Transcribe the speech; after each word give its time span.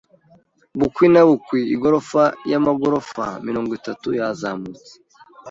Bukwi 0.79 1.05
na 1.13 1.21
bukwi, 1.27 1.61
igorofa 1.75 2.23
y'amagorofa 2.51 3.25
mirongo 3.47 3.71
itatu 3.79 4.07
yazamutse. 4.19 4.91